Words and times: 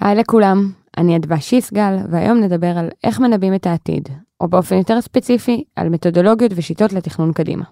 היי 0.00 0.14
לכולם, 0.14 0.70
אני 0.98 1.16
אדווה 1.16 1.40
שיסגל, 1.40 1.96
והיום 2.10 2.40
נדבר 2.40 2.78
על 2.78 2.88
איך 3.04 3.20
מנבאים 3.20 3.54
את 3.54 3.66
העתיד, 3.66 4.08
או 4.40 4.48
באופן 4.48 4.76
יותר 4.76 5.00
ספציפי, 5.00 5.64
על 5.76 5.88
מתודולוגיות 5.88 6.52
ושיטות 6.54 6.92
לתכנון 6.92 7.32
קדימה. 7.32 7.64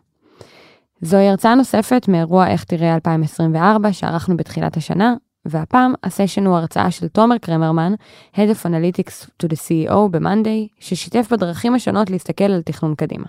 זוהי 1.00 1.28
הרצאה 1.28 1.54
נוספת 1.54 2.08
מאירוע 2.08 2.48
איך 2.48 2.64
תראה 2.64 2.94
2024 2.94 3.92
שערכנו 3.92 4.36
בתחילת 4.36 4.76
השנה, 4.76 5.14
והפעם 5.44 5.94
הסשן 6.02 6.46
הוא 6.46 6.56
הרצאה 6.56 6.90
של 6.90 7.08
תומר 7.08 7.38
קרמרמן, 7.38 7.92
Head 8.34 8.38
of 8.38 8.66
Analytics 8.66 9.26
to 9.42 9.46
the 9.48 9.56
CEO 9.56 9.94
ב-Monday, 10.10 10.74
ששיתף 10.80 11.28
בדרכים 11.32 11.74
השונות 11.74 12.10
להסתכל 12.10 12.44
על 12.44 12.62
תכנון 12.62 12.94
קדימה. 12.94 13.26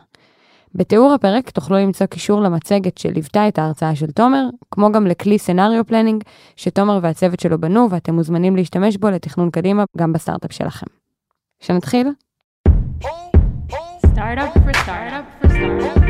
בתיאור 0.75 1.13
הפרק 1.13 1.49
תוכלו 1.49 1.77
למצוא 1.77 2.05
קישור 2.07 2.41
למצגת 2.41 2.97
שליוותה 2.97 3.47
את 3.47 3.59
ההרצאה 3.59 3.95
של 3.95 4.11
תומר, 4.11 4.45
כמו 4.71 4.91
גם 4.91 5.07
לכלי 5.07 5.39
scenario 5.39 5.85
planning 5.85 6.23
שתומר 6.55 6.99
והצוות 7.01 7.39
שלו 7.39 7.61
בנו 7.61 7.87
ואתם 7.89 8.13
מוזמנים 8.13 8.55
להשתמש 8.55 8.97
בו 8.97 9.09
לתכנון 9.09 9.49
קדימה 9.49 9.83
גם 9.97 10.13
בסטארט-אפ 10.13 10.51
שלכם. 10.51 10.87
שנתחיל? 11.59 12.07
Startup 14.15 14.53
for 14.63 14.73
startup 14.83 15.25
for 15.39 15.49
startup. 15.49 16.03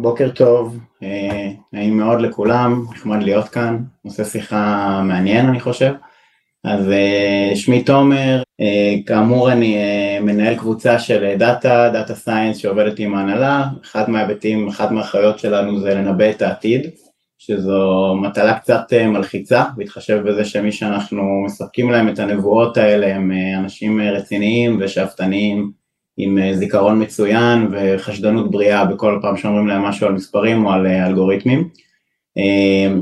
בוקר 0.00 0.30
טוב, 0.30 0.78
אה, 1.02 1.50
נעים 1.72 1.96
מאוד 1.96 2.20
לכולם, 2.20 2.84
נחמד 2.92 3.22
להיות 3.22 3.48
כאן, 3.48 3.78
נושא 4.04 4.24
שיחה 4.24 5.02
מעניין 5.04 5.46
אני 5.46 5.60
חושב. 5.60 5.92
אז 6.64 6.90
אה, 6.90 7.50
שמי 7.54 7.82
תומר, 7.82 8.42
אה, 8.60 8.94
כאמור 9.06 9.52
אני 9.52 9.76
מנהל 10.20 10.54
קבוצה 10.54 10.98
של 10.98 11.34
דאטה, 11.38 11.90
data 11.92 12.14
science 12.14 12.56
שעובדת 12.56 12.98
עם 12.98 13.14
ההנהלה, 13.14 13.64
אחד 13.84 14.10
מההיבטים, 14.10 14.68
אחת 14.68 14.90
מהאחריות 14.90 15.38
שלנו 15.38 15.80
זה 15.80 15.94
לנבא 15.94 16.30
את 16.30 16.42
העתיד, 16.42 16.90
שזו 17.38 18.14
מטלה 18.22 18.58
קצת 18.58 18.92
מלחיצה, 18.92 19.64
בהתחשב 19.76 20.22
בזה 20.28 20.44
שמי 20.44 20.72
שאנחנו 20.72 21.42
מספקים 21.46 21.90
להם 21.90 22.08
את 22.08 22.18
הנבואות 22.18 22.76
האלה 22.76 23.14
הם 23.14 23.32
אנשים 23.58 24.00
רציניים 24.00 24.78
ושאפתניים 24.80 25.77
עם 26.20 26.38
אה, 26.38 26.54
זיכרון 26.54 27.02
מצוין 27.02 27.68
וחשדנות 27.72 28.50
בריאה 28.50 28.84
בכל 28.84 29.18
פעם 29.22 29.36
שאומרים 29.36 29.66
להם 29.66 29.82
משהו 29.82 30.06
על 30.06 30.12
מספרים 30.12 30.66
או 30.66 30.72
על 30.72 30.86
אה, 30.86 31.06
אלגוריתמים. 31.06 31.68
אה, 32.38 32.94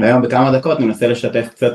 והיום 0.00 0.22
בכמה 0.22 0.58
דקות 0.58 0.80
ננסה 0.80 1.08
לשתף 1.08 1.48
קצת 1.50 1.72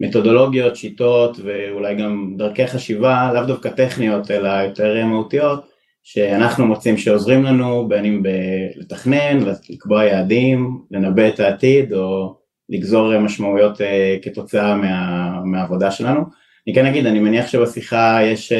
במתודולוגיות, 0.00 0.76
שיטות 0.76 1.40
ואולי 1.44 1.94
גם 1.94 2.34
דרכי 2.36 2.66
חשיבה, 2.66 3.30
לאו 3.34 3.44
דווקא 3.44 3.68
טכניות 3.68 4.30
אלא 4.30 4.48
יותר 4.48 5.04
מהותיות, 5.04 5.64
שאנחנו 6.02 6.66
מוצאים 6.66 6.96
שעוזרים 6.96 7.42
לנו 7.42 7.88
בין 7.88 8.04
אם 8.04 8.22
לתכנן, 8.76 9.38
לקבוע 9.70 10.04
יעדים, 10.04 10.80
לנבא 10.90 11.28
את 11.28 11.40
העתיד 11.40 11.92
או 11.92 12.34
לגזור 12.68 13.18
משמעויות 13.18 13.80
כתוצאה 14.22 14.74
מה, 14.74 15.30
מהעבודה 15.44 15.90
שלנו. 15.90 16.20
אני 16.66 16.74
כן 16.74 16.86
אגיד, 16.86 17.06
אני 17.06 17.18
מניח 17.18 17.46
שבשיחה 17.46 18.18
יש 18.22 18.52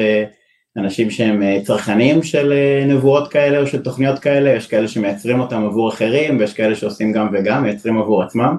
אנשים 0.77 1.11
שהם 1.11 1.43
אה, 1.43 1.59
צרכנים 1.65 2.23
של 2.23 2.53
אה, 2.53 2.85
נבואות 2.87 3.29
כאלה 3.29 3.61
או 3.61 3.67
של 3.67 3.83
תוכניות 3.83 4.19
כאלה, 4.19 4.51
יש 4.51 4.67
כאלה 4.67 4.89
שמייצרים 4.89 5.41
אותם 5.41 5.65
עבור 5.65 5.89
אחרים 5.89 6.39
ויש 6.39 6.55
כאלה 6.55 6.75
שעושים 6.75 7.13
גם 7.13 7.29
וגם, 7.33 7.63
מייצרים 7.63 7.99
עבור 7.99 8.23
עצמם. 8.23 8.57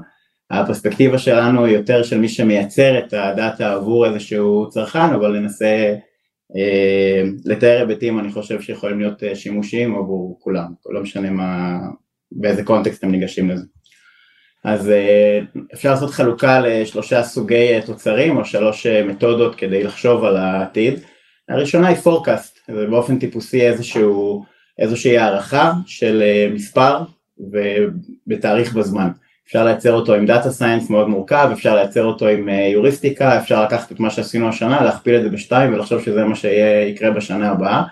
הפרספקטיבה 0.52 1.18
שלנו 1.18 1.66
היא 1.66 1.76
יותר 1.76 2.04
של 2.04 2.18
מי 2.18 2.30
שמייצר 2.30 3.00
את 3.00 3.14
הדאטה 3.14 3.74
עבור 3.74 4.06
איזשהו 4.06 4.70
צרכן, 4.70 5.14
אבל 5.14 5.40
ננסה 5.40 5.96
אה, 6.56 7.24
לתאר 7.46 7.80
היבטים 7.80 8.20
אני 8.20 8.32
חושב 8.32 8.62
שיכולים 8.62 9.00
להיות 9.00 9.24
אה, 9.24 9.36
שימושיים 9.36 9.96
עבור 9.96 10.40
כולם, 10.42 10.68
לא 10.90 11.02
משנה 11.02 11.30
מה, 11.30 11.78
באיזה 12.32 12.64
קונטקסט 12.64 13.04
הם 13.04 13.12
ניגשים 13.12 13.50
לזה. 13.50 13.66
אז 14.64 14.90
אה, 14.90 15.40
אפשר 15.74 15.92
לעשות 15.92 16.10
חלוקה 16.10 16.60
לשלושה 16.60 17.24
סוגי 17.24 17.82
תוצרים 17.86 18.38
או 18.38 18.46
שלוש 18.46 18.88
מתודות 18.88 19.56
כדי 19.56 19.84
לחשוב 19.84 20.24
על 20.24 20.38
העתיד. 20.38 21.00
הראשונה 21.50 21.88
היא 21.88 21.98
forecast, 21.98 22.74
זה 22.76 22.88
באופן 22.88 23.20
טיפוסי 23.20 23.68
איזשהו, 23.68 24.46
איזושהי 24.80 25.18
הערכה 25.18 25.74
של 25.86 26.22
אה, 26.22 26.48
מספר 26.54 27.04
ובתאריך 27.38 28.74
בזמן. 28.74 29.10
אפשר 29.48 29.66
לייצר 29.66 29.94
אותו 29.94 30.14
עם 30.14 30.26
data 30.26 30.52
science 30.52 30.90
מאוד 30.90 31.08
מורכב, 31.08 31.50
אפשר 31.54 31.76
לייצר 31.76 32.06
אותו 32.06 32.28
עם 32.28 32.50
אה, 32.50 32.68
היוריסטיקה, 32.68 33.38
אפשר 33.38 33.64
לקחת 33.64 33.92
את 33.92 34.00
מה 34.00 34.10
שעשינו 34.10 34.50
השנה, 34.50 34.84
להכפיל 34.84 35.16
את 35.16 35.24
זה 35.24 35.30
בשתיים 35.30 35.74
ולחשוב 35.74 36.04
שזה 36.04 36.24
מה 36.24 36.36
שיקרה 36.36 37.12
בשנה 37.12 37.52
הבאה. 37.52 37.84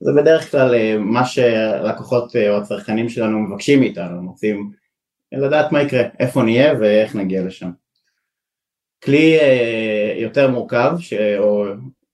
זה 0.00 0.12
בדרך 0.16 0.50
כלל 0.50 0.74
אה, 0.74 0.96
מה 0.98 1.24
שהלקוחות 1.24 2.36
או 2.36 2.56
הצרכנים 2.56 3.08
שלנו 3.08 3.38
מבקשים 3.38 3.80
מאיתנו, 3.80 4.18
הם 4.18 4.26
רוצים 4.26 4.70
לדעת 5.32 5.72
מה 5.72 5.82
יקרה, 5.82 6.02
איפה 6.20 6.42
נהיה 6.42 6.74
ואיך 6.80 7.16
נגיע 7.16 7.42
לשם. 7.42 7.70
כלי 9.04 9.38
יותר 10.16 10.50
מורכב. 10.50 10.92
או 11.38 11.66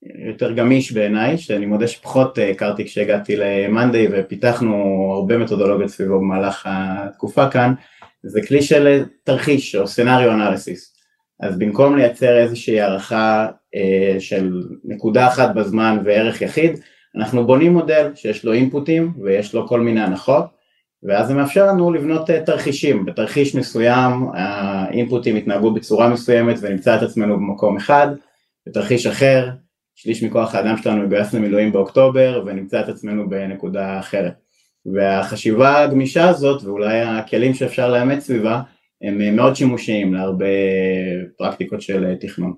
יותר 0.03 0.53
גמיש 0.53 0.93
בעיניי, 0.93 1.38
שאני 1.38 1.66
מודה 1.66 1.88
שפחות 1.88 2.38
אה, 2.38 2.50
הכרתי 2.50 2.84
כשהגעתי 2.84 3.37
ל 3.37 3.47
monday 3.47 4.09
ופיתחנו 4.12 4.75
הרבה 5.15 5.38
מתודולוגיות 5.38 5.91
סביבו 5.91 6.19
במהלך 6.21 6.69
התקופה 6.71 7.49
כאן, 7.49 7.75
זה 8.22 8.41
כלי 8.49 8.62
של 8.62 9.05
תרחיש 9.25 9.75
או 9.77 9.87
סצנריו 9.87 10.33
אנליסיס. 10.33 10.97
אז 11.41 11.59
במקום 11.59 11.97
לייצר 11.97 12.38
איזושהי 12.38 12.81
הערכה 12.81 13.49
אה, 13.75 14.16
של 14.21 14.62
נקודה 14.84 15.27
אחת 15.27 15.55
בזמן 15.55 15.99
וערך 16.05 16.43
יחיד, 16.43 16.81
אנחנו 17.17 17.47
בונים 17.47 17.72
מודל 17.72 18.11
שיש 18.15 18.44
לו 18.44 18.53
אינפוטים 18.53 19.12
ויש 19.22 19.55
לו 19.55 19.69
כל 19.69 19.81
מיני 19.81 20.00
הנחות, 20.00 20.44
ואז 21.03 21.28
זה 21.28 21.34
מאפשר 21.34 21.67
לנו 21.67 21.93
לבנות 21.93 22.31
אה, 22.31 22.44
תרחישים. 22.44 23.05
בתרחיש 23.05 23.55
מסוים 23.55 24.28
האינפוטים 24.34 25.37
יתנהגו 25.37 25.75
בצורה 25.75 26.09
מסוימת 26.09 26.56
ונמצא 26.61 26.97
את 26.97 27.03
עצמנו 27.03 27.37
במקום 27.37 27.77
אחד, 27.77 28.09
בתרחיש 28.67 29.06
אחר 29.06 29.49
שליש 30.03 30.22
מכוח 30.22 30.55
האדם 30.55 30.77
שלנו 30.77 31.05
יגויס 31.05 31.34
למילואים 31.34 31.72
באוקטובר 31.72 32.43
ונמצא 32.47 32.81
את 32.81 32.88
עצמנו 32.88 33.28
בנקודה 33.28 33.99
אחרת. 33.99 34.33
והחשיבה 34.94 35.83
הגמישה 35.83 36.28
הזאת 36.28 36.62
ואולי 36.65 37.00
הכלים 37.00 37.55
שאפשר 37.55 37.91
לאמץ 37.93 38.25
סביבה 38.25 38.61
הם 39.03 39.37
מאוד 39.37 39.56
שימושיים 39.56 40.15
להרבה 40.15 40.47
פרקטיקות 41.38 41.81
של 41.81 42.15
תכנון. 42.21 42.55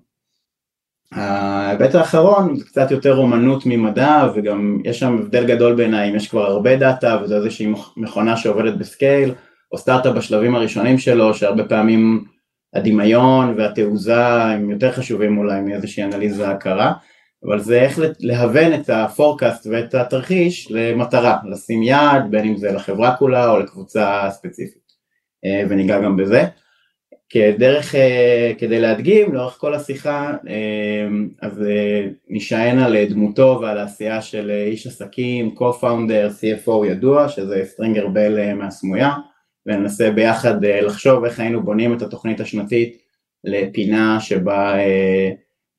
ההיבט 1.12 1.94
האחרון 1.94 2.56
זה 2.56 2.64
קצת 2.64 2.90
יותר 2.90 3.16
אומנות 3.16 3.66
ממדע 3.66 4.28
וגם 4.34 4.80
יש 4.84 5.00
שם 5.00 5.18
הבדל 5.18 5.46
גדול 5.46 5.74
בעיניי 5.74 6.10
אם 6.10 6.16
יש 6.16 6.28
כבר 6.28 6.46
הרבה 6.46 6.76
דאטה 6.76 7.18
וזו 7.22 7.36
איזושהי 7.36 7.72
מכונה 7.96 8.36
שעובדת 8.36 8.74
ב 8.74 8.84
scale 8.84 9.34
או 9.72 9.78
סטארט-אפ 9.78 10.14
בשלבים 10.14 10.54
הראשונים 10.54 10.98
שלו 10.98 11.34
שהרבה 11.34 11.64
פעמים 11.64 12.24
הדמיון 12.74 13.54
והתעוזה 13.56 14.26
הם 14.26 14.70
יותר 14.70 14.92
חשובים 14.92 15.38
אולי 15.38 15.60
מאיזושהי 15.60 16.04
אנליזה 16.04 16.46
קרה 16.60 16.92
אבל 17.44 17.60
זה 17.60 17.82
איך 17.82 18.00
להוון 18.20 18.74
את 18.74 18.90
הפורקאסט 18.90 19.66
ואת 19.66 19.94
התרחיש 19.94 20.70
למטרה, 20.70 21.38
לשים 21.50 21.82
יעד, 21.82 22.30
בין 22.30 22.44
אם 22.44 22.56
זה 22.56 22.72
לחברה 22.72 23.16
כולה 23.16 23.50
או 23.50 23.58
לקבוצה 23.58 24.28
ספציפית, 24.30 24.92
אה, 25.44 25.62
וניגע 25.68 26.00
גם 26.00 26.16
בזה. 26.16 26.44
כדרך, 27.28 27.94
אה, 27.94 28.52
כדי 28.58 28.80
להדגים 28.80 29.34
לאורך 29.34 29.54
כל 29.58 29.74
השיחה, 29.74 30.34
אה, 30.48 31.08
אז 31.42 31.64
נשען 32.28 32.78
על 32.78 33.04
דמותו 33.04 33.58
ועל 33.62 33.78
העשייה 33.78 34.22
של 34.22 34.50
איש 34.66 34.86
עסקים, 34.86 35.54
co-founder, 35.56 36.30
CFO 36.40 36.86
ידוע, 36.86 37.28
שזה 37.28 37.62
סטרינגר 37.64 38.08
בל 38.08 38.54
מהסמויה, 38.54 39.10
וננסה 39.66 40.10
ביחד 40.10 40.64
לחשוב 40.64 41.24
איך 41.24 41.40
היינו 41.40 41.62
בונים 41.62 41.96
את 41.96 42.02
התוכנית 42.02 42.40
השנתית 42.40 43.02
לפינה 43.44 44.20
שבה 44.20 44.74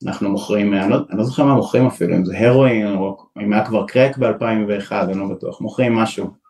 אנחנו 0.08 0.30
מוכרים, 0.30 0.74
אני 0.74 0.91
לא, 0.91 0.97
אני 1.09 1.18
לא 1.18 1.24
זוכר 1.24 1.44
מה 1.44 1.53
מוכרים 1.53 1.86
אפילו, 1.86 2.16
אם 2.16 2.25
זה 2.25 2.40
הרואין 2.40 2.96
או 2.96 3.18
אם 3.41 3.53
היה 3.53 3.66
כבר 3.66 3.88
קרק 3.88 4.18
ב-2001, 4.18 4.91
אני 4.91 5.19
לא 5.19 5.25
בטוח, 5.28 5.62
מוכרים 5.62 5.95
משהו. 5.95 6.44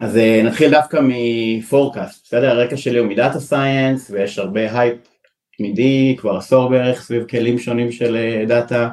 אז 0.00 0.16
אה, 0.16 0.42
נתחיל 0.44 0.70
דווקא 0.70 1.00
מ 1.02 1.14
forecast, 1.14 2.26
בסדר? 2.26 2.50
הרקע 2.50 2.76
שלי 2.76 2.98
הוא 2.98 3.08
מ 3.08 3.14
data 3.14 3.40
science 3.40 4.10
ויש 4.10 4.38
הרבה 4.38 4.80
הייפ 4.80 4.96
תמידי, 5.58 6.16
כבר 6.18 6.36
עשור 6.36 6.70
בערך 6.70 7.02
סביב 7.02 7.24
כלים 7.24 7.58
שונים 7.58 7.92
של 7.92 8.16
אה, 8.16 8.44
דאטה, 8.48 8.88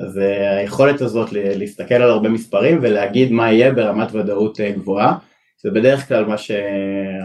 אז 0.00 0.18
אה, 0.18 0.56
היכולת 0.56 1.00
הזאת 1.00 1.28
להסתכל 1.32 1.94
על 1.94 2.10
הרבה 2.10 2.28
מספרים 2.28 2.78
ולהגיד 2.82 3.32
מה 3.32 3.52
יהיה 3.52 3.72
ברמת 3.72 4.14
ודאות 4.14 4.60
גבוהה, 4.60 5.18
זה 5.62 5.70
בדרך 5.70 6.08
כלל 6.08 6.24
מה 6.24 6.38
ש... 6.38 6.50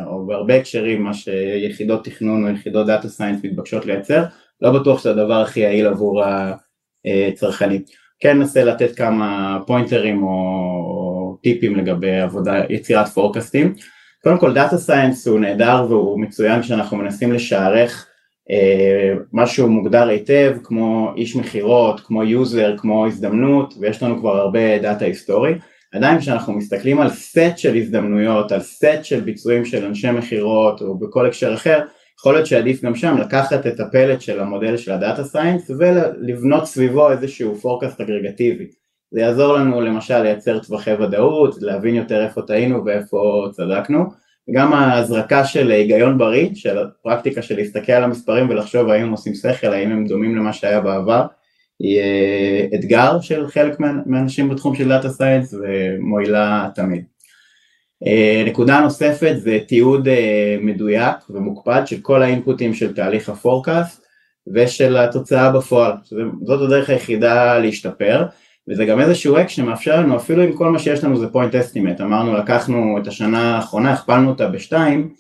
או 0.08 0.26
בהרבה 0.26 0.56
הקשרים 0.56 1.04
מה 1.04 1.14
שיחידות 1.14 2.06
תכנון 2.06 2.48
או 2.48 2.54
יחידות 2.54 2.88
data 2.88 3.10
science 3.10 3.40
מתבקשות 3.44 3.86
לייצר, 3.86 4.24
לא 4.64 4.72
בטוח 4.72 5.00
שזה 5.00 5.12
הדבר 5.12 5.42
הכי 5.42 5.60
יעיל 5.60 5.88
עבור 5.88 6.24
הצרכנים. 7.06 7.82
כן 8.20 8.38
ננסה 8.38 8.64
לתת 8.64 8.96
כמה 8.96 9.60
פוינטרים 9.68 10.24
או 10.24 11.38
טיפים 11.44 11.76
לגבי 11.76 12.20
עבודה, 12.20 12.62
יצירת 12.70 13.08
פורקאסטים. 13.08 13.74
קודם 14.24 14.38
כל 14.38 14.54
data 14.54 14.78
science 14.78 15.28
הוא 15.28 15.40
נהדר 15.40 15.86
והוא 15.90 16.20
מצוין 16.20 16.62
כשאנחנו 16.62 16.98
מנסים 16.98 17.32
לשערך 17.32 18.08
אה, 18.52 19.14
משהו 19.34 19.68
מוגדר 19.68 20.08
היטב 20.08 20.58
כמו 20.64 21.12
איש 21.18 21.36
מכירות, 21.36 22.00
כמו 22.00 22.24
user, 22.24 22.78
כמו 22.78 23.08
הזדמנות 23.08 23.74
ויש 23.80 24.04
לנו 24.04 24.20
כבר 24.20 24.38
הרבה 24.38 24.78
דאטה 24.78 25.06
היסטורי 25.06 25.54
עדיין 25.94 26.20
כשאנחנו 26.20 26.54
מסתכלים 26.54 27.02
על 27.02 27.10
סט 27.10 27.58
של 27.58 27.76
הזדמנויות, 27.76 28.52
על 28.52 28.60
סט 28.60 29.04
של 29.04 29.20
ביצועים 29.20 29.66
של 29.66 29.86
אנשי 29.86 30.12
מכירות 30.12 30.82
או 30.82 31.00
בכל 31.00 31.26
הקשר 31.26 31.54
אחר, 31.54 31.82
יכול 32.24 32.34
להיות 32.34 32.46
שעדיף 32.46 32.84
גם 32.84 32.96
שם 32.96 33.18
לקחת 33.18 33.68
את 33.68 33.80
הפלט 33.80 34.22
של 34.22 34.40
המודל 34.40 34.78
של 34.78 34.92
ה 34.92 34.98
data 34.98 35.24
science 35.24 35.72
ולבנות 35.78 36.66
סביבו 36.66 37.12
איזשהו 37.12 37.56
forecast 37.56 38.02
אגרגטיבי. 38.02 38.68
זה 39.12 39.20
יעזור 39.22 39.54
לנו 39.54 39.82
למשל 39.82 40.22
לייצר 40.22 40.60
טווחי 40.60 40.94
ודאות, 40.94 41.56
להבין 41.62 41.96
יותר 41.96 42.24
איפה 42.24 42.42
טעינו 42.42 42.86
ואיפה 42.86 43.48
צדקנו, 43.52 44.06
וגם 44.50 44.74
ההזרקה 44.74 45.46
של 45.46 45.72
היגיון 45.72 46.18
בריא, 46.18 46.50
של 46.54 46.78
הפרקטיקה 46.78 47.42
של 47.42 47.56
להסתכל 47.56 47.92
על 47.92 48.04
המספרים 48.04 48.50
ולחשוב 48.50 48.90
האם 48.90 49.04
הם 49.04 49.12
עושים 49.12 49.34
שכל, 49.34 49.74
האם 49.74 49.92
הם 49.92 50.08
דומים 50.08 50.36
למה 50.36 50.54
שהיה 50.54 50.82
בעבר, 50.82 51.26
היא 51.80 52.00
אה, 52.00 52.66
אתגר 52.76 53.22
של 53.22 53.48
חלק 53.48 53.80
מהאנשים 54.06 54.50
בתחום 54.50 54.76
של 54.76 54.88
data 54.88 55.10
science 55.10 55.54
ומועילה 55.54 56.70
תמיד. 56.76 57.13
אה, 58.08 58.44
נקודה 58.46 58.80
נוספת 58.80 59.36
זה 59.38 59.58
תיעוד 59.68 60.08
אה, 60.08 60.58
מדויק 60.62 61.16
ומוקפד 61.30 61.82
של 61.86 62.02
כל 62.02 62.22
האינפוטים 62.24 62.74
של 62.74 62.94
תהליך 62.94 63.30
ה 63.30 63.38
forecast 63.38 64.04
ושל 64.54 64.98
התוצאה 64.98 65.52
בפועל, 65.52 65.94
זאת 66.44 66.62
הדרך 66.62 66.90
היחידה 66.90 67.60
להשתפר 67.60 68.26
וזה 68.68 68.86
גם 68.86 69.00
איזשהו 69.00 69.38
hack 69.38 69.50
שמאפשר 69.50 70.00
לנו 70.00 70.16
אפילו 70.16 70.44
אם 70.44 70.54
כל 70.54 70.70
מה 70.70 70.80
שיש 70.80 71.04
לנו 71.04 71.18
זה 71.18 71.28
point 71.28 71.56
estimate, 71.56 72.02
אמרנו 72.02 72.34
לקחנו 72.34 72.98
את 73.02 73.08
השנה 73.08 73.56
האחרונה, 73.56 73.92
הכפלנו 73.94 74.30
אותה 74.30 74.48
בשתיים, 74.48 75.14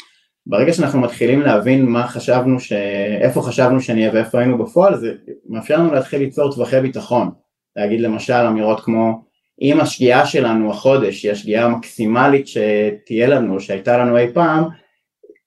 ברגע 0.45 0.73
שאנחנו 0.73 1.01
מתחילים 1.01 1.41
להבין 1.41 1.85
מה 1.85 2.07
חשבנו, 2.07 2.59
ש... 2.59 2.73
איפה 3.21 3.41
חשבנו 3.41 3.81
שנהיה 3.81 4.11
ואיפה 4.13 4.39
היינו 4.39 4.57
בפועל, 4.57 4.97
זה 4.97 5.13
מאפשר 5.49 5.77
לנו 5.77 5.93
להתחיל 5.93 6.19
ליצור 6.19 6.53
טווחי 6.53 6.81
ביטחון, 6.81 7.29
להגיד 7.75 8.01
למשל 8.01 8.33
אמירות 8.33 8.79
כמו 8.79 9.25
אם 9.63 9.79
השגיאה 9.79 10.25
שלנו 10.25 10.71
החודש 10.71 11.23
היא 11.23 11.31
השגיאה 11.31 11.65
המקסימלית 11.65 12.47
שתהיה 12.47 13.27
לנו, 13.27 13.59
שהייתה 13.59 13.97
לנו 13.97 14.17
אי 14.17 14.33
פעם, 14.33 14.63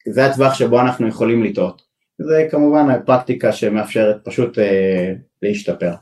זה 0.08 0.26
הטווח 0.26 0.54
שבו 0.54 0.80
אנחנו 0.80 1.08
יכולים 1.08 1.44
לטעות. 1.44 1.82
זה 2.18 2.48
כמובן 2.50 2.90
הפרקטיקה 2.90 3.52
שמאפשרת 3.52 4.16
פשוט 4.24 4.58
אה, 4.58 5.12
להשתפר. 5.42 5.92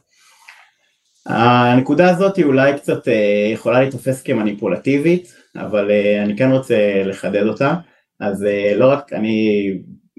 הנקודה 1.27 2.11
הזאת 2.11 2.37
היא 2.37 2.45
אולי 2.45 2.73
קצת 2.77 3.09
אה, 3.09 3.51
יכולה 3.53 3.81
להתאפס 3.81 4.23
כמניפולטיבית, 4.23 5.35
אבל 5.57 5.91
אה, 5.91 6.23
אני 6.23 6.37
כן 6.37 6.51
רוצה 6.51 7.03
לחדד 7.05 7.47
אותה. 7.47 7.75
אז 8.21 8.45
אה, 8.45 8.73
לא 8.77 8.91
רק 8.91 9.13
אני 9.13 9.71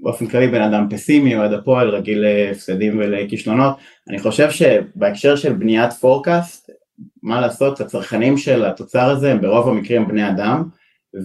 באופן 0.02 0.26
כללי 0.26 0.48
בן 0.48 0.62
אדם 0.62 0.86
פסימי, 0.90 1.36
אוהד 1.36 1.52
הפועל, 1.52 1.88
רגיל 1.88 2.20
להפסדים 2.20 2.98
ולכישלונות, 2.98 3.76
אני 4.08 4.18
חושב 4.18 4.50
שבהקשר 4.50 5.36
של 5.36 5.52
בניית 5.52 5.92
פורקאסט, 5.92 6.65
מה 7.26 7.40
לעשות, 7.40 7.80
הצרכנים 7.80 8.36
של 8.36 8.64
התוצר 8.64 9.10
הזה 9.10 9.32
הם 9.32 9.40
ברוב 9.40 9.68
המקרים 9.68 10.08
בני 10.08 10.28
אדם, 10.28 10.62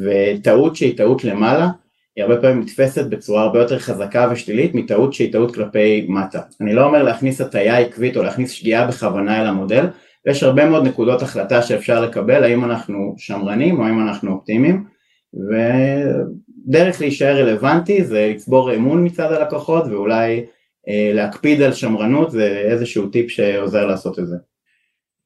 וטעות 0.01 0.75
שהיא 0.75 0.97
טעות 0.97 1.23
למעלה, 1.23 1.67
היא 2.15 2.23
הרבה 2.23 2.41
פעמים 2.41 2.59
נתפסת 2.59 3.05
בצורה 3.05 3.43
הרבה 3.43 3.59
יותר 3.59 3.79
חזקה 3.79 4.29
ושלילית 4.31 4.75
מטעות 4.75 5.13
שהיא 5.13 5.31
טעות 5.31 5.55
כלפי 5.55 6.05
מטה. 6.09 6.41
אני 6.61 6.73
לא 6.73 6.85
אומר 6.85 7.03
להכניס 7.03 7.41
הטעיה 7.41 7.77
עקבית 7.77 8.17
או 8.17 8.23
להכניס 8.23 8.51
שגיאה 8.51 8.87
בכוונה 8.87 9.41
אל 9.41 9.47
המודל, 9.47 9.85
ויש 10.25 10.43
הרבה 10.43 10.69
מאוד 10.69 10.87
נקודות 10.87 11.21
החלטה 11.21 11.61
שאפשר 11.61 12.01
לקבל, 12.01 12.43
האם 12.43 12.65
אנחנו 12.65 13.15
שמרנים 13.17 13.79
או 13.79 13.85
האם 13.85 14.07
אנחנו 14.07 14.31
אופטימיים, 14.31 14.85
ודרך 15.33 17.01
להישאר 17.01 17.37
רלוונטי 17.37 18.03
זה 18.03 18.31
לצבור 18.35 18.75
אמון 18.75 19.05
מצד 19.05 19.31
הלקוחות 19.31 19.83
ואולי 19.89 20.45
אה, 20.89 21.11
להקפיד 21.13 21.61
על 21.61 21.73
שמרנות 21.73 22.31
זה 22.31 22.47
איזשהו 22.47 23.09
טיפ 23.09 23.29
שעוזר 23.29 23.85
לעשות 23.85 24.19
את 24.19 24.27
זה. 24.27 24.35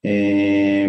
אה, 0.05 0.87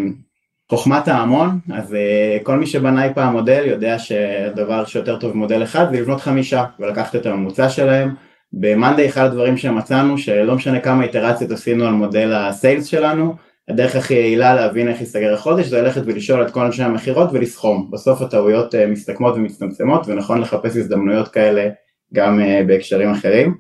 חוכמת 0.70 1.08
ההמון, 1.08 1.58
אז 1.72 1.92
uh, 1.92 2.42
כל 2.42 2.56
מי 2.56 2.66
שבנה 2.66 3.04
אי 3.04 3.14
פעם 3.14 3.32
מודל 3.32 3.62
יודע 3.66 3.98
שהדבר 3.98 4.84
שיותר 4.84 5.16
טוב 5.18 5.32
במודל 5.32 5.62
אחד 5.62 5.86
זה 5.90 6.00
לבנות 6.00 6.20
חמישה 6.20 6.64
ולקחת 6.80 7.16
את 7.16 7.26
הממוצע 7.26 7.68
שלהם. 7.68 8.14
במאנדי 8.52 9.06
אחד 9.06 9.24
הדברים 9.24 9.56
שמצאנו 9.56 10.18
שלא 10.18 10.54
משנה 10.54 10.80
כמה 10.80 11.02
איטרציות 11.02 11.50
עשינו 11.50 11.86
על 11.86 11.92
מודל 11.92 12.32
הסיילס 12.32 12.86
שלנו, 12.86 13.34
הדרך 13.68 13.96
הכי 13.96 14.14
יעילה 14.14 14.54
להבין 14.54 14.88
איך 14.88 15.00
ייסגר 15.00 15.34
החודש 15.34 15.66
זה 15.66 15.82
ללכת 15.82 16.00
ולשאול 16.04 16.42
את 16.42 16.50
כל 16.50 16.64
אנשי 16.64 16.82
המכירות 16.82 17.28
ולסכום. 17.32 17.90
בסוף 17.92 18.22
הטעויות 18.22 18.74
uh, 18.74 18.78
מסתכמות 18.88 19.34
ומצטמצמות 19.36 20.08
ונכון 20.08 20.40
לחפש 20.40 20.76
הזדמנויות 20.76 21.28
כאלה 21.28 21.68
גם 22.14 22.40
uh, 22.40 22.66
בהקשרים 22.66 23.10
אחרים. 23.10 23.54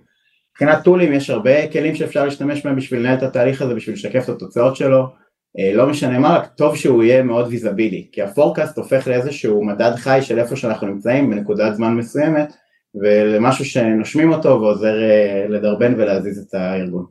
מבחינת 0.52 0.84
טולים 0.84 1.12
יש 1.12 1.30
הרבה 1.30 1.68
כלים 1.68 1.94
שאפשר 1.94 2.24
להשתמש 2.24 2.66
בהם 2.66 2.76
בשביל 2.76 3.00
לנהל 3.00 3.18
את 3.18 3.22
התהליך 3.22 3.62
הזה, 3.62 3.74
בשביל 3.74 3.94
לשקף 3.94 4.24
את 4.24 4.28
התוצאות 4.28 4.76
שלו. 4.76 5.25
אה, 5.58 5.72
לא 5.74 5.86
משנה 5.86 6.18
מה, 6.18 6.36
רק 6.36 6.46
טוב 6.56 6.76
שהוא 6.76 7.02
יהיה 7.02 7.22
מאוד 7.22 7.46
ויזבילי, 7.50 8.06
כי 8.12 8.22
הפורקאסט 8.22 8.78
הופך 8.78 9.08
לאיזשהו 9.08 9.64
מדד 9.64 9.92
חי 9.96 10.18
של 10.22 10.38
איפה 10.38 10.56
שאנחנו 10.56 10.86
נמצאים 10.86 11.30
בנקודת 11.30 11.74
זמן 11.74 11.94
מסוימת, 11.94 12.52
ולמשהו 12.94 13.64
שנושמים 13.64 14.32
אותו 14.32 14.48
ועוזר 14.48 15.02
אה, 15.02 15.46
לדרבן 15.48 15.94
ולהזיז 15.96 16.38
את 16.38 16.54
הארגון. 16.54 17.06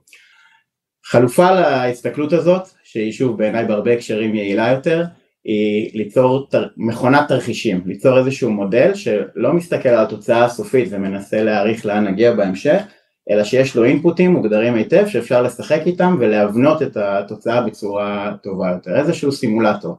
חלופה 1.06 1.52
להסתכלות 1.52 2.34
הזאת, 2.34 2.62
שהיא 2.84 3.12
שוב 3.12 3.38
בעיניי 3.38 3.66
בהרבה 3.66 3.94
הקשרים 3.94 4.36
יעילה 4.36 4.72
יותר, 4.72 5.04
היא 5.44 5.92
ליצור 5.94 6.48
תר... 6.50 6.68
מכונת 6.78 7.28
תרחישים, 7.28 7.82
ליצור 7.86 8.18
איזשהו 8.18 8.52
מודל 8.52 8.94
שלא 8.94 9.54
מסתכל 9.54 9.90
על 9.90 10.06
התוצאה 10.06 10.46
הסופית 10.46 10.88
ומנסה 10.92 11.44
להעריך 11.44 11.86
לאן 11.86 12.08
נגיע 12.08 12.34
בהמשך, 12.34 12.82
אלא 13.30 13.44
שיש 13.44 13.76
לו 13.76 13.84
אינפוטים 13.84 14.32
מוגדרים 14.32 14.74
היטב 14.74 15.08
שאפשר 15.08 15.42
לשחק 15.42 15.82
איתם 15.86 16.18
ולהבנות 16.20 16.82
את 16.82 16.98
התוצאה 16.98 17.62
בצורה 17.62 18.34
טובה 18.44 18.70
יותר, 18.70 18.96
איזשהו 18.96 19.32
סימולטור. 19.32 19.98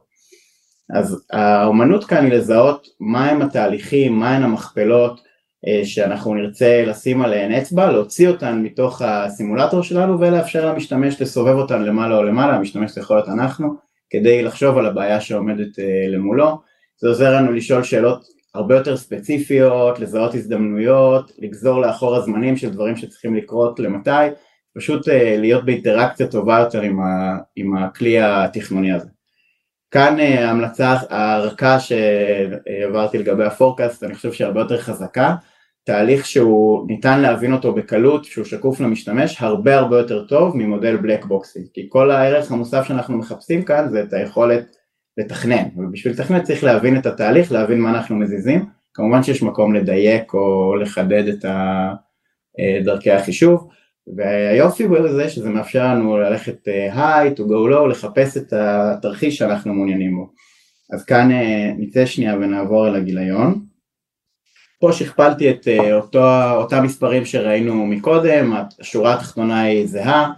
אז 0.95 1.23
האומנות 1.31 2.03
כאן 2.03 2.25
היא 2.25 2.33
לזהות 2.33 2.87
מהם 2.99 3.41
התהליכים, 3.41 4.19
מהן 4.19 4.43
המכפלות 4.43 5.21
אה, 5.67 5.85
שאנחנו 5.85 6.35
נרצה 6.35 6.83
לשים 6.87 7.21
עליהן 7.21 7.51
אצבע, 7.51 7.91
להוציא 7.91 8.29
אותן 8.29 8.61
מתוך 8.63 9.01
הסימולטור 9.01 9.83
שלנו 9.83 10.19
ולאפשר 10.19 10.65
למשתמש 10.65 11.21
לסובב 11.21 11.55
אותן 11.55 11.83
למעלה 11.83 12.17
או 12.17 12.23
למעלה, 12.23 12.55
המשתמש 12.55 12.97
יכול 12.97 13.17
להיות 13.17 13.29
אנחנו, 13.29 13.73
כדי 14.09 14.43
לחשוב 14.43 14.77
על 14.77 14.85
הבעיה 14.85 15.21
שעומדת 15.21 15.79
אה, 15.79 16.07
למולו. 16.09 16.57
זה 16.97 17.07
עוזר 17.07 17.35
לנו 17.35 17.51
לשאול 17.51 17.83
שאלות 17.83 18.36
הרבה 18.57 18.75
יותר 18.75 18.97
ספציפיות, 18.97 19.99
לזהות 19.99 20.35
הזדמנויות, 20.35 21.31
לגזור 21.37 21.81
לאחור 21.81 22.15
הזמנים 22.15 22.57
של 22.57 22.69
דברים 22.69 22.95
שצריכים 22.95 23.35
לקרות 23.35 23.79
למתי, 23.79 24.09
פשוט 24.75 25.09
אה, 25.09 25.37
להיות 25.37 25.65
באינטראקציה 25.65 26.27
טובה 26.27 26.59
יותר 26.59 26.81
עם, 26.81 26.99
ה, 26.99 27.37
עם 27.55 27.77
הכלי 27.77 28.19
התכנוני 28.21 28.91
הזה. 28.91 29.09
כאן 29.91 30.19
אה, 30.19 30.47
ההמלצה 30.47 30.95
הרכה 31.09 31.77
שהעברתי 31.79 33.17
לגבי 33.17 33.43
הפורקאסט, 33.45 34.03
אני 34.03 34.15
חושב 34.15 34.33
שהיא 34.33 34.45
הרבה 34.45 34.61
יותר 34.61 34.81
חזקה, 34.81 35.35
תהליך 35.83 36.25
שהוא 36.25 36.87
ניתן 36.87 37.21
להבין 37.21 37.53
אותו 37.53 37.73
בקלות, 37.73 38.25
שהוא 38.25 38.45
שקוף 38.45 38.79
למשתמש, 38.79 39.41
הרבה 39.41 39.77
הרבה 39.77 39.97
יותר 39.97 40.25
טוב 40.25 40.57
ממודל 40.57 40.97
בלק 40.97 41.25
בוקסי, 41.25 41.67
כי 41.73 41.85
כל 41.89 42.11
הערך 42.11 42.51
המוסף 42.51 42.83
שאנחנו 42.87 43.17
מחפשים 43.17 43.63
כאן 43.63 43.89
זה 43.89 44.03
את 44.03 44.13
היכולת 44.13 44.76
לתכנן, 45.17 45.63
ובשביל 45.77 46.13
לתכנן 46.13 46.43
צריך 46.43 46.63
להבין 46.63 46.97
את 46.97 47.05
התהליך, 47.05 47.51
להבין 47.51 47.79
מה 47.79 47.89
אנחנו 47.89 48.15
מזיזים, 48.15 48.65
כמובן 48.93 49.23
שיש 49.23 49.43
מקום 49.43 49.75
לדייק 49.75 50.33
או 50.33 50.75
לחדד 50.75 51.27
את 51.27 51.45
אה, 51.45 52.79
דרכי 52.83 53.11
החישוב, 53.11 53.67
והיופי 54.15 54.87
בזה 54.87 55.29
שזה 55.29 55.49
מאפשר 55.49 55.83
לנו 55.83 56.17
ללכת 56.17 56.67
אה, 56.67 56.93
high 57.25 57.37
to 57.37 57.39
go 57.39 57.73
low, 57.73 57.87
לחפש 57.89 58.37
את 58.37 58.53
התרחיש 58.53 59.37
שאנחנו 59.37 59.73
מעוניינים 59.73 60.15
בו. 60.15 60.29
אז 60.93 61.05
כאן 61.05 61.31
אה, 61.31 61.71
נצא 61.77 62.05
שנייה 62.05 62.35
ונעבור 62.35 62.87
אל 62.87 62.95
הגיליון. 62.95 63.65
פה 64.79 64.91
שכפלתי 64.91 65.49
את 65.49 65.67
אותו, 65.93 66.51
אותם 66.51 66.83
מספרים 66.83 67.25
שראינו 67.25 67.85
מקודם, 67.85 68.53
השורה 68.79 69.13
התחתונה 69.13 69.61
היא 69.61 69.87
זהה, 69.87 70.31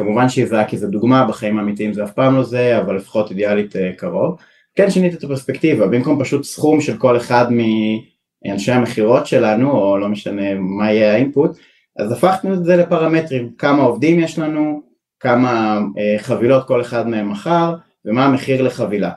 כמובן 0.00 0.28
שהיא 0.28 0.46
זהה 0.46 0.64
כי 0.64 0.76
זו 0.76 0.86
דוגמה, 0.86 1.26
בחיים 1.26 1.58
האמיתיים 1.58 1.92
זה 1.92 2.04
אף 2.04 2.12
פעם 2.12 2.36
לא 2.36 2.42
זה, 2.42 2.78
אבל 2.78 2.96
לפחות 2.96 3.30
אידיאלית 3.30 3.76
אה, 3.76 3.92
קרוב. 3.96 4.36
כן 4.74 4.90
שינית 4.90 5.14
את 5.14 5.24
הפרספקטיבה, 5.24 5.86
במקום 5.86 6.24
פשוט 6.24 6.44
סכום 6.44 6.80
של 6.80 6.96
כל 6.96 7.16
אחד 7.16 7.46
מאנשי 7.50 8.72
המכירות 8.72 9.26
שלנו, 9.26 9.70
או 9.70 9.98
לא 9.98 10.08
משנה 10.08 10.54
מה 10.54 10.92
יהיה 10.92 11.12
האינפוט, 11.12 11.50
אז 11.98 12.12
הפכנו 12.12 12.54
את 12.54 12.64
זה 12.64 12.76
לפרמטרים, 12.76 13.50
כמה 13.58 13.82
עובדים 13.82 14.20
יש 14.20 14.38
לנו, 14.38 14.82
כמה 15.20 15.80
אה, 15.98 16.18
חבילות 16.18 16.66
כל 16.66 16.80
אחד 16.80 17.08
מהם 17.08 17.30
מכר, 17.30 17.74
ומה 18.04 18.24
המחיר 18.24 18.62
לחבילה. 18.62 19.10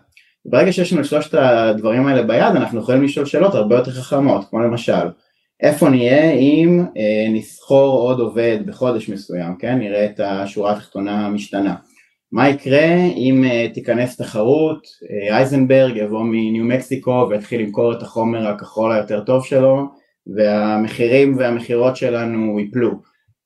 ברגע 0.46 0.74
שיש 0.74 0.94
לנו 0.94 1.02
את 1.02 1.06
שלושת 1.06 1.34
הדברים 1.34 2.08
האלה 2.08 2.24
ביד, 2.24 2.56
אנחנו 2.56 2.80
יכולים 2.80 3.04
לשאול 3.04 3.26
שאלות 3.26 3.56
הרבה 3.56 3.76
יותר 3.76 3.92
חכמות, 3.92 4.50
כמו 4.50 4.60
למשל, 4.60 5.08
איפה 5.64 5.90
נהיה 5.90 6.32
אם 6.32 6.84
אה, 6.98 7.34
נסחור 7.34 8.00
עוד 8.00 8.20
עובד 8.20 8.60
בחודש 8.66 9.10
מסוים, 9.10 9.56
כן? 9.60 9.80
נראה 9.80 10.06
את 10.06 10.20
השורה 10.20 10.72
התחתונה 10.72 11.26
המשתנה. 11.26 11.76
מה 12.32 12.50
יקרה 12.50 12.96
אם 13.16 13.44
אה, 13.46 13.68
תיכנס 13.74 14.18
תחרות, 14.18 14.88
אה, 15.12 15.38
אייזנברג 15.38 15.96
יבוא 15.96 16.24
מניו 16.24 16.64
מקסיקו 16.66 17.28
ויתחיל 17.30 17.62
למכור 17.62 17.94
את 17.94 18.02
החומר 18.02 18.48
הכחול 18.48 18.92
היותר 18.92 19.24
טוב 19.24 19.46
שלו 19.46 19.86
והמחירים 20.36 21.38
והמכירות 21.38 21.96
שלנו 21.96 22.60
ייפלו. 22.60 22.92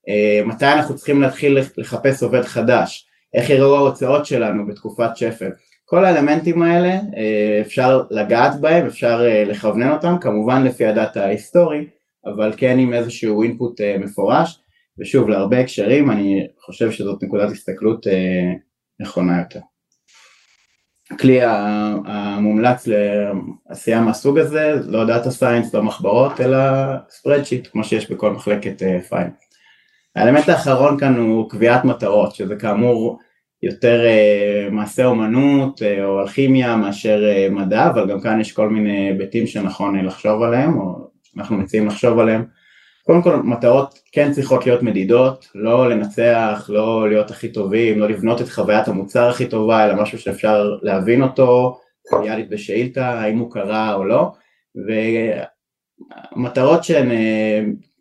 אה, 0.10 0.42
מתי 0.46 0.66
אנחנו 0.66 0.96
צריכים 0.96 1.22
להתחיל 1.22 1.58
לחפש 1.78 2.24
עובד 2.24 2.42
חדש? 2.42 3.08
איך 3.34 3.50
יראו 3.50 3.76
ההוצאות 3.76 4.26
שלנו 4.26 4.68
בתקופת 4.68 5.18
שפל? 5.18 5.50
כל 5.86 6.06
האלמנטים 6.06 6.62
האלה 6.62 6.90
אה, 6.90 7.62
אפשר 7.62 8.04
לגעת 8.12 8.62
בהם, 8.62 8.86
אפשר 8.86 9.26
אה, 9.26 9.44
לכוונן 9.44 9.92
אותם, 9.92 10.16
כמובן 10.22 10.64
לפי 10.64 10.86
הדאטה 10.86 11.26
ההיסטורי, 11.26 11.86
אבל 12.36 12.53
כן 12.57 12.79
עם 12.79 12.93
איזשהו 12.93 13.43
אינפוט 13.43 13.81
מפורש, 14.00 14.60
ושוב 15.00 15.29
להרבה 15.29 15.60
הקשרים 15.60 16.12
אני 16.12 16.48
חושב 16.60 16.91
שזאת 16.91 17.24
נקודת 17.24 17.51
הסתכלות 17.51 18.07
נכונה 19.00 19.39
יותר. 19.39 19.60
הכלי 21.12 21.39
המומלץ 22.05 22.88
לעשייה 23.69 24.01
מהסוג 24.01 24.38
הזה, 24.38 24.74
לא 24.86 25.05
data 25.06 25.32
science, 25.32 25.74
לא 25.74 25.84
מחברות, 25.84 26.41
אלא 26.41 26.57
spreadsheet, 27.10 27.68
כמו 27.72 27.84
שיש 27.84 28.12
בכל 28.12 28.31
מחלקת 28.31 28.81
פייל. 29.10 29.27
האלמנט 30.15 30.50
האחרון 30.50 31.00
כאן 31.00 31.17
הוא 31.17 31.50
קביעת 31.50 31.86
מטרות, 31.86 32.36
שזה 32.36 32.55
כאמור 32.55 33.19
יותר 33.63 34.01
אה, 34.06 34.72
מעשה 34.74 35.05
אומנות 35.05 35.81
אה, 35.82 36.04
או 36.03 36.22
אלכימיה 36.22 36.75
מאשר 36.75 37.24
אה, 37.24 37.54
מדע, 37.53 37.89
אבל 37.89 38.10
גם 38.10 38.22
כאן 38.22 38.41
יש 38.41 38.51
כל 38.51 38.69
מיני 38.69 39.10
היבטים 39.10 39.48
שנכון 39.48 40.05
לחשוב 40.05 40.43
עליהם, 40.43 40.79
או 40.79 41.07
אנחנו 41.38 41.58
מציעים 41.58 41.88
לחשוב 41.88 42.20
עליהם. 42.20 42.46
קודם 43.08 43.22
כל 43.22 43.36
מטרות 43.36 44.00
כן 44.12 44.32
צריכות 44.32 44.65
להיות 44.65 44.84
מדידות, 44.84 45.48
לא 45.56 45.89
לנצח, 45.89 46.70
לא 46.70 47.10
להיות 47.10 47.32
הכי 47.32 47.51
טובים, 47.51 48.00
לא 48.00 48.10
לבנות 48.10 48.41
את 48.41 48.50
חוויית 48.50 48.88
המוצר 48.88 49.29
הכי 49.29 49.46
טובה, 49.48 49.86
אלא 49.86 50.01
משהו 50.01 50.20
שאפשר 50.20 50.77
להבין 50.82 51.24
אותו, 51.24 51.79
ריאלית 52.13 52.50
בשאילתה, 52.50 53.10
האם 53.10 53.38
הוא 53.38 53.51
קרה 53.51 53.94
או 53.94 54.06
לא, 54.06 54.32
ומטרות 56.36 56.84
שהן 56.84 57.12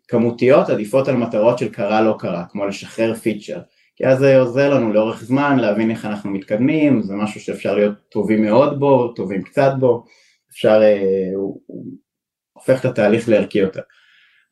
כמותיות 0.07 0.69
עדיפות 0.69 1.07
על 1.07 1.15
מטרות 1.15 1.57
של 1.57 1.69
קרה 1.69 2.01
לא 2.01 2.15
קרה, 2.19 2.43
כמו 2.49 2.65
לשחרר 2.65 3.13
פיצ'ר. 3.15 3.59
כי 3.95 4.07
אז 4.07 4.19
זה 4.19 4.39
עוזר 4.39 4.73
לנו 4.73 4.93
לאורך 4.93 5.23
זמן 5.23 5.59
להבין 5.59 5.91
איך 5.91 6.05
אנחנו 6.05 6.31
מתקדמים, 6.31 7.01
זה 7.01 7.15
משהו 7.15 7.41
שאפשר 7.41 7.75
להיות 7.75 7.93
טובים 8.09 8.41
מאוד 8.41 8.79
בו, 8.79 9.07
טובים 9.07 9.41
קצת 9.41 9.71
בו, 9.79 10.03
אפשר, 10.51 10.81
אה, 10.81 11.29
הוא, 11.35 11.61
הוא 11.65 11.85
הופך 12.57 12.79
את 12.79 12.85
התהליך 12.85 13.29
לערכי 13.29 13.59
יותר. 13.59 13.81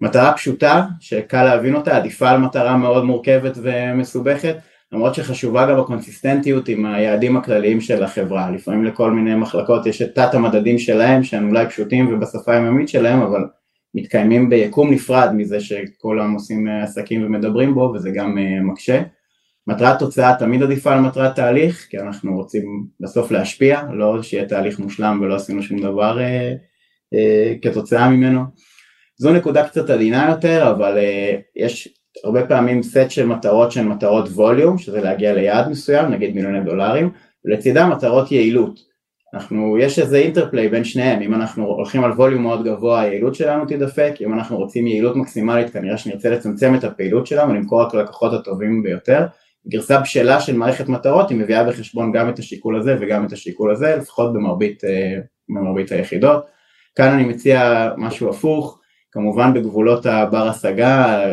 מטרה 0.01 0.33
פשוטה, 0.33 0.85
שקל 0.99 1.43
להבין 1.43 1.75
אותה, 1.75 1.97
עדיפה 1.97 2.29
על 2.29 2.37
מטרה 2.37 2.77
מאוד 2.77 3.05
מורכבת 3.05 3.57
ומסובכת, 3.61 4.55
למרות 4.91 5.15
שחשובה 5.15 5.71
גם 5.71 5.79
הקונסיסטנטיות 5.79 6.67
עם 6.67 6.85
היעדים 6.85 7.37
הכלליים 7.37 7.81
של 7.81 8.03
החברה. 8.03 8.51
לפעמים 8.51 8.83
לכל 8.85 9.11
מיני 9.11 9.35
מחלקות 9.35 9.85
יש 9.85 10.01
את 10.01 10.15
תת 10.15 10.33
המדדים 10.33 10.79
שלהם, 10.79 11.23
שהם 11.23 11.49
אולי 11.49 11.67
פשוטים 11.69 12.13
ובשפה 12.13 12.53
היממית 12.53 12.89
שלהם, 12.89 13.21
אבל 13.21 13.41
מתקיימים 13.95 14.49
ביקום 14.49 14.93
נפרד 14.93 15.29
מזה 15.33 15.59
שכולם 15.59 16.33
עושים 16.33 16.67
עסקים 16.67 17.25
ומדברים 17.25 17.73
בו, 17.73 17.91
וזה 17.95 18.11
גם 18.11 18.37
אה, 18.37 18.61
מקשה. 18.61 19.01
מטרת 19.67 19.99
תוצאה 19.99 20.35
תמיד 20.39 20.63
עדיפה 20.63 20.93
על 20.93 20.99
מטרת 20.99 21.35
תהליך, 21.35 21.87
כי 21.89 21.99
אנחנו 21.99 22.35
רוצים 22.35 22.85
בסוף 22.99 23.31
להשפיע, 23.31 23.81
לא 23.93 24.23
שיהיה 24.23 24.45
תהליך 24.45 24.79
מושלם 24.79 25.19
ולא 25.21 25.35
עשינו 25.35 25.63
שום 25.63 25.79
דבר 25.79 26.19
אה, 26.19 26.53
כתוצאה 27.61 28.09
ממנו. 28.09 28.41
זו 29.17 29.33
נקודה 29.33 29.67
קצת 29.67 29.89
עדינה 29.89 30.27
יותר, 30.29 30.71
אבל 30.71 30.97
אה, 30.97 31.35
יש 31.55 31.89
הרבה 32.23 32.47
פעמים 32.47 32.83
סט 32.83 33.09
של 33.09 33.25
מטרות 33.25 33.71
שהן 33.71 33.87
מטרות 33.87 34.27
ווליום, 34.29 34.77
שזה 34.77 35.01
להגיע 35.01 35.33
ליעד 35.33 35.69
מסוים, 35.69 36.11
נגיד 36.11 36.35
מיליוני 36.35 36.61
דולרים, 36.61 37.09
ולצידה 37.45 37.85
מטרות 37.85 38.31
יעילות. 38.31 38.79
אנחנו, 39.33 39.77
יש 39.77 39.99
איזה 39.99 40.17
אינטרפליי 40.17 40.69
בין 40.69 40.83
שניהם, 40.83 41.21
אם 41.21 41.33
אנחנו 41.33 41.65
הולכים 41.65 42.03
על 42.03 42.11
ווליום 42.11 42.43
מאוד 42.43 42.63
גבוה 42.65 43.01
היעילות 43.01 43.35
שלנו 43.35 43.65
תדפק, 43.65 44.13
אם 44.21 44.33
אנחנו 44.33 44.57
רוצים 44.57 44.87
יעילות 44.87 45.15
מקסימלית 45.15 45.69
כנראה 45.69 45.97
שנרצה 45.97 46.29
לצמצם 46.29 46.75
את 46.75 46.83
הפעילות 46.83 47.27
שלנו 47.27 47.51
ולמכור 47.51 47.81
רק 47.81 47.93
ללקוחות 47.93 48.33
הטובים 48.33 48.83
ביותר 48.83 49.25
גרסה 49.67 49.99
בשלה 49.99 50.41
של 50.41 50.57
מערכת 50.57 50.89
מטרות 50.89 51.29
היא 51.29 51.37
מביאה 51.37 51.63
בחשבון 51.63 52.11
גם 52.11 52.29
את 52.29 52.39
השיקול 52.39 52.79
הזה 52.79 52.95
וגם 53.01 53.25
את 53.25 53.31
השיקול 53.31 53.71
הזה, 53.71 53.95
לפחות 53.95 54.33
במרבית, 54.33 54.83
אה, 54.83 55.19
במרבית 55.49 55.91
היחידות. 55.91 56.54
כאן 56.95 57.13
אני 57.13 57.23
מציע 57.23 57.89
משהו 57.97 58.29
הפוך, 58.29 58.79
כמובן 59.11 59.53
בגבולות 59.53 60.05
הבר 60.05 60.47
השגה, 60.47 61.23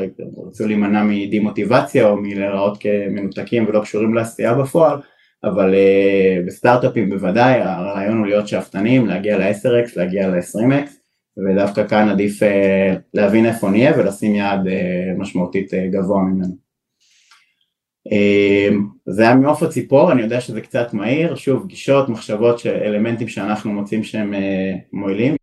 רצו 0.47 0.67
להימנע 0.67 1.03
מדימוטיבציה 1.03 2.09
או 2.09 2.17
מלהיראות 2.17 2.79
כמנותקים 2.81 3.67
ולא 3.69 3.81
קשורים 3.81 4.15
לעשייה 4.15 4.55
בפועל, 4.55 4.99
אבל 5.45 5.75
uh, 5.75 6.47
בסטארט-אפים 6.47 7.11
בוודאי 7.11 7.61
הרעיון 7.61 8.19
הוא 8.19 8.27
להיות 8.27 8.49
שאפתנים, 8.49 9.07
להגיע 9.07 9.39
ל-10x, 9.39 9.93
להגיע 9.97 10.29
ל-20x, 10.29 10.91
ודווקא 11.47 11.89
כאן 11.89 12.09
עדיף 12.09 12.43
uh, 12.43 12.47
להבין 13.15 13.47
איפה 13.47 13.71
נהיה 13.71 13.99
ולשים 13.99 14.35
יעד 14.35 14.67
uh, 14.67 15.21
משמעותית 15.21 15.73
uh, 15.75 15.77
גבוה 15.93 16.23
ממנו. 16.23 16.63
זה 19.07 19.23
היה 19.23 19.35
מעוף 19.35 19.63
הציפור, 19.63 20.13
אני 20.13 20.23
יודע 20.23 20.41
שזה 20.41 20.61
קצת 20.61 20.95
מהיר, 20.95 21.35
שוב 21.35 21.67
גישות, 21.67 22.09
מחשבות, 22.09 22.67
אלמנטים 22.67 23.29
שאנחנו 23.29 23.73
מוצאים 23.73 24.05
שהם 24.05 24.35
מועילים. 24.93 25.42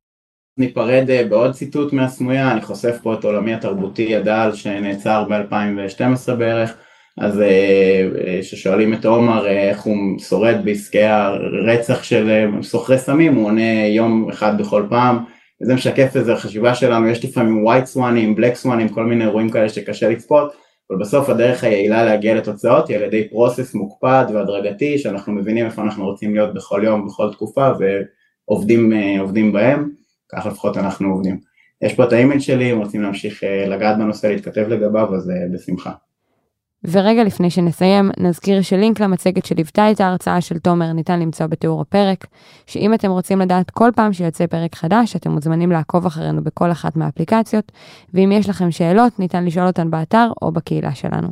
ניפרד 0.59 1.05
אה, 1.09 1.23
בעוד 1.29 1.51
ציטוט 1.51 1.93
מהסמויה, 1.93 2.51
אני 2.51 2.61
חושף 2.61 2.97
פה 3.03 3.13
את 3.13 3.23
עולמי 3.23 3.53
התרבותי 3.53 4.15
הדל 4.15 4.51
שנעצר 4.53 5.23
ב-2012 5.29 6.33
בערך, 6.33 6.73
אז 7.17 7.41
אה, 7.41 8.39
ששואלים 8.41 8.93
את 8.93 9.05
עומר 9.05 9.47
איך 9.47 9.81
הוא 9.81 10.19
שורד 10.19 10.55
בעסקי 10.63 11.03
הרצח 11.03 12.03
של 12.03 12.49
סוחרי 12.61 12.97
סמים, 12.97 13.35
הוא 13.35 13.45
עונה 13.45 13.85
יום 13.85 14.29
אחד 14.29 14.61
בכל 14.61 14.83
פעם, 14.89 15.19
וזה 15.61 15.75
משקף 15.75 16.15
איזה 16.15 16.35
חשיבה 16.35 16.75
שלנו, 16.75 17.07
יש 17.07 17.25
לפעמים 17.25 17.67
white 17.67 17.85
סוואנים, 17.85 18.35
black 18.37 18.55
סוואנים, 18.55 18.89
כל 18.89 19.05
מיני 19.05 19.23
אירועים 19.23 19.49
כאלה 19.49 19.69
שקשה 19.69 20.09
לצפות, 20.09 20.53
אבל 20.89 20.99
בסוף 20.99 21.29
הדרך 21.29 21.63
היעילה 21.63 22.05
להגיע 22.05 22.35
לתוצאות 22.35 22.87
היא 22.87 22.97
על 22.97 23.03
ידי 23.03 23.29
פרוסס 23.29 23.75
מוקפד 23.75 24.25
והדרגתי 24.33 24.97
שאנחנו 24.97 25.33
מבינים 25.33 25.65
איפה 25.65 25.81
אנחנו 25.81 26.05
רוצים 26.05 26.35
להיות 26.35 26.53
בכל 26.53 26.81
יום, 26.83 27.07
בכל 27.07 27.31
תקופה 27.33 27.71
ועובדים 28.47 28.93
אה, 28.93 29.51
בהם, 29.53 29.89
ככה 30.35 30.49
לפחות 30.49 30.77
אנחנו 30.77 31.09
עובדים. 31.09 31.39
יש 31.81 31.93
פה 31.93 32.03
את 32.03 32.13
האימייל 32.13 32.39
שלי, 32.39 32.73
אם 32.73 32.77
רוצים 32.77 33.01
להמשיך 33.01 33.43
אה, 33.43 33.67
לגעת 33.67 33.97
בנושא, 33.97 34.27
להתכתב 34.27 34.61
לגביו, 34.61 35.15
אז 35.15 35.29
אה, 35.29 35.35
בשמחה. 35.53 35.91
ורגע 36.83 37.23
לפני 37.23 37.49
שנסיים, 37.49 38.11
נזכיר 38.17 38.61
שלינק 38.61 38.99
למצגת 38.99 39.45
שליוותה 39.45 39.91
את 39.91 40.01
ההרצאה 40.01 40.41
של 40.41 40.59
תומר 40.59 40.93
ניתן 40.93 41.19
למצוא 41.19 41.45
בתיאור 41.45 41.81
הפרק, 41.81 42.27
שאם 42.67 42.93
אתם 42.93 43.11
רוצים 43.11 43.39
לדעת 43.39 43.69
כל 43.71 43.89
פעם 43.95 44.13
שיוצא 44.13 44.47
פרק 44.47 44.75
חדש, 44.75 45.15
אתם 45.15 45.31
מוזמנים 45.31 45.71
לעקוב 45.71 46.05
אחרינו 46.05 46.43
בכל 46.43 46.71
אחת 46.71 46.95
מהאפליקציות, 46.95 47.71
ואם 48.13 48.31
יש 48.31 48.49
לכם 48.49 48.71
שאלות, 48.71 49.19
ניתן 49.19 49.45
לשאול 49.45 49.67
אותן 49.67 49.91
באתר 49.91 50.31
או 50.41 50.51
בקהילה 50.51 50.95
שלנו. 50.95 51.27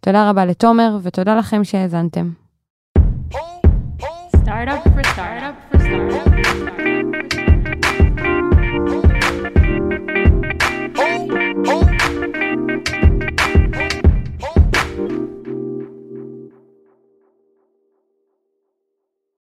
תודה 0.00 0.30
רבה 0.30 0.44
לתומר, 0.44 0.98
ותודה 1.02 1.34
לכם 1.34 1.64
שהאזנתם. 1.64 2.30
Startup 4.44 4.84
for 4.94 5.04
startup. 5.14 5.63